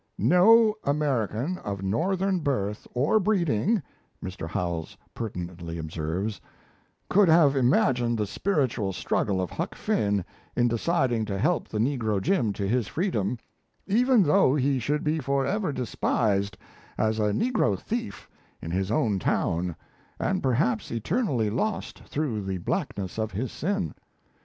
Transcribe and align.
"No 0.17 0.73
American 0.83 1.59
of 1.59 1.83
Northern 1.83 2.39
birth 2.39 2.87
or 2.95 3.19
breeding," 3.19 3.83
Mr. 4.25 4.47
Howells 4.47 4.97
pertinently 5.13 5.77
observes, 5.77 6.41
"could 7.07 7.29
have 7.29 7.55
imagined 7.55 8.17
the 8.17 8.25
spiritual 8.25 8.93
struggle 8.93 9.39
of 9.39 9.51
Huck 9.51 9.75
Finn 9.75 10.25
in 10.55 10.67
deciding 10.67 11.23
to 11.25 11.37
help 11.37 11.67
the 11.67 11.77
negro 11.77 12.19
Jim 12.19 12.51
to 12.53 12.67
his 12.67 12.87
freedom, 12.87 13.37
even 13.85 14.23
though 14.23 14.55
he 14.55 14.79
should 14.79 15.03
be 15.03 15.19
for 15.19 15.45
ever 15.45 15.71
despised 15.71 16.57
as 16.97 17.19
a 17.19 17.31
negro 17.31 17.77
thief 17.77 18.27
in 18.59 18.71
his 18.71 18.89
native 18.89 19.19
town, 19.19 19.75
and 20.19 20.41
perhaps 20.41 20.89
eternally 20.89 21.51
lost 21.51 21.99
through 22.05 22.41
the 22.43 22.57
blackness 22.57 23.19
of 23.19 23.31
his 23.31 23.51
sin. 23.51 23.93